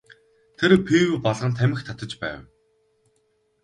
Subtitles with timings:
[0.61, 2.43] Тэр пиво балган тамхи татаж байв.